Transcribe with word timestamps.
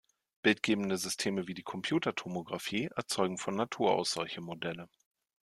Bildgebende 0.41 0.97
Systeme 0.97 1.47
wie 1.47 1.53
die 1.53 1.61
Computertomografie 1.61 2.89
erzeugen 2.95 3.37
von 3.37 3.53
Natur 3.55 3.93
aus 3.93 4.09
solche 4.13 4.41
Modelle. 4.41 4.89